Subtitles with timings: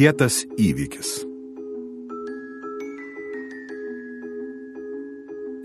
[0.00, 1.08] kietas įvykis.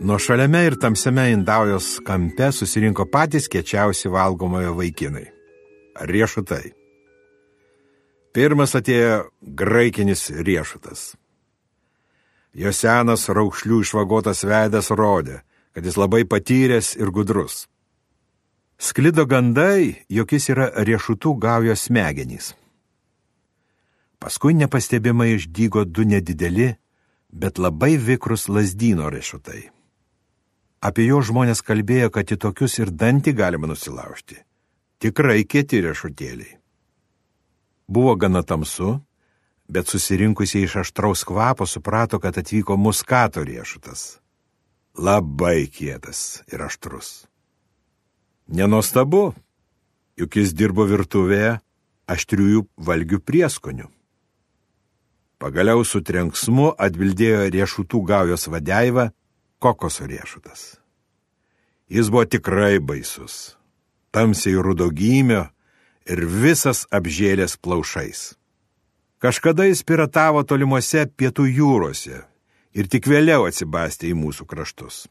[0.03, 5.29] Nuo šaliame ir tamsiame Indaujos kampe susirinko patys kiečiausi valgomojo vaikinai-
[6.11, 6.73] riešutai.
[8.33, 9.29] Pirmas atėjo
[9.61, 11.15] graikinis riešutas.
[12.53, 15.39] Jo senas raukšlių išvagotas veidas rodė,
[15.73, 17.67] kad jis labai patyręs ir gudrus.
[18.77, 22.53] Sklido gandai, jog jis yra riešutų gaujos smegenys.
[24.25, 26.71] Paskui nepastebimai išdygo du nedideli,
[27.29, 29.59] bet labai vikrus lasdyno riešutai.
[30.81, 34.39] Apie jo žmonės kalbėjo, kad į tokius ir dantį galima nusilaužti.
[34.97, 36.55] Tikrai kieti riešutėliai.
[37.85, 38.95] Buvo gana tamsu,
[39.69, 44.23] bet susirinkusiai iš aštraus kvapo suprato, kad atvyko muskato riešutas.
[44.97, 47.27] Labai kietas ir aštrus.
[48.49, 49.35] Nenostabu,
[50.17, 51.59] juk jis dirbo virtuvėje
[52.09, 53.91] aštriųjų valgių prieskonių.
[55.41, 59.09] Pagaliau su trenksmu atbildėjo riešutų gaujos vadeiva
[59.59, 60.77] kokoso riešutas.
[61.91, 63.57] Jis buvo tikrai baisus,
[64.15, 65.43] tamsiai rudogymio
[66.07, 68.33] ir visas apžėlės plaušais.
[69.19, 72.23] Kažkada jis piratavo tolimuose pietų jūrose
[72.75, 75.05] ir tik vėliau atsibastė į mūsų kraštus.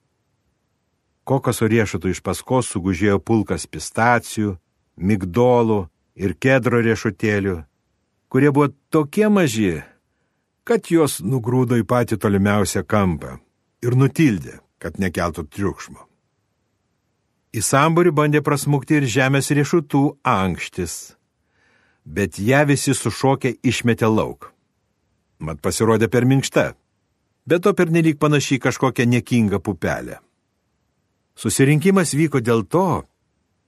[1.25, 4.59] Kokoso riešutų iš paskos sugužėjo pulkas pistacijų,
[4.97, 5.87] migdolų
[6.21, 7.63] ir kedro riešutėlių,
[8.29, 9.83] kurie buvo tokie maži,
[10.65, 13.37] kad juos nugrūdo į patį tolimiausią kampą
[13.85, 16.01] ir nutildė, kad nekeltų triukšmo.
[17.55, 21.15] Į samburį bandė prasmukti ir žemės riešutų ankštis,
[22.05, 24.51] bet ją visi sušokę išmetė lauk.
[25.39, 26.73] Mat pasirodė per minkšta,
[27.47, 30.19] bet to pernelyg panašiai kažkokią niekingą pupelę.
[31.37, 33.05] Susirinkimas vyko dėl to,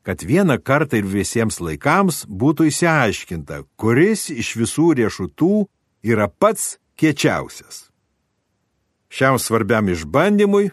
[0.07, 5.67] kad vieną kartą ir visiems laikams būtų įsiaiškinta, kuris iš visų riešutų
[6.07, 7.87] yra pats kiečiausias.
[9.09, 10.71] Šiam svarbiam išbandymui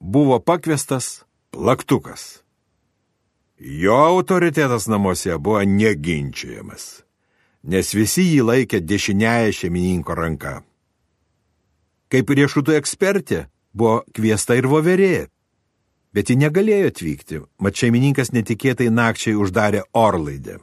[0.00, 2.42] buvo pakviestas plaktukas.
[3.58, 7.02] Jo autoritetas namuose buvo neginčiamas,
[7.62, 10.54] nes visi jį laikė dešiniaja šeimininko ranka.
[12.10, 13.44] Kaip riešutų ekspertė
[13.76, 15.28] buvo kviesta ir voverė,
[16.16, 20.58] bet ji negalėjo atvykti, mat šeimininkas netikėtai nakčiai uždarė orlaidę.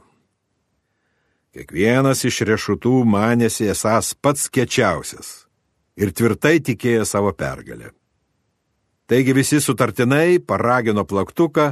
[1.56, 5.48] Kiekvienas iš riešutų manėsi esas pats kečiausias
[5.98, 7.94] ir tvirtai tikėjo savo pergalę.
[9.08, 11.70] Taigi visi sutartinai paragino plaktuką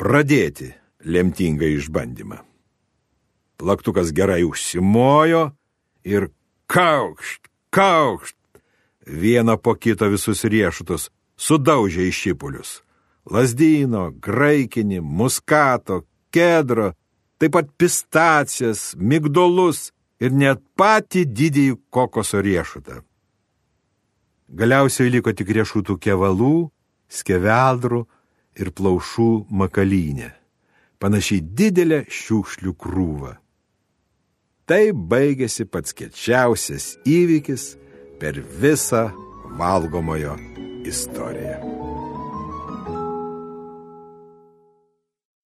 [0.00, 0.72] pradėti
[1.06, 2.40] lemtingą išbandymą.
[3.62, 5.44] Plaktukas gerai užsimojo
[6.02, 6.32] ir
[6.66, 8.36] kaukšt, kaukšt,
[9.06, 12.80] vieną po kito visus riešutus sudaužė į šipulius.
[13.30, 16.02] Lasdyno, graikinį, muskato,
[16.34, 16.92] kedro,
[17.38, 19.90] taip pat pistacijas, migdolus
[20.22, 23.02] ir net patį didįjį kokoso riešutą.
[24.54, 26.68] Galiausiai liko tik riešutų kevalų,
[27.10, 28.04] skeveldrų
[28.60, 30.30] ir plaušų makalynė,
[31.02, 33.34] panašiai didelė šiukšlių krūva.
[34.64, 37.74] Tai baigėsi pats kečiausias įvykis
[38.20, 39.10] per visą
[39.58, 40.38] valgomojo
[40.88, 41.73] istoriją.